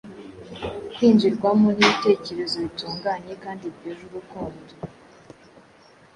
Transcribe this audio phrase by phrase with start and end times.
[0.93, 4.71] kwinjirwamo n’ibitekerezo bitunganye kandi byuje urukundo,